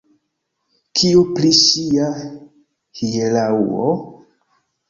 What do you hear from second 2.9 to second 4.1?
hieraŭo?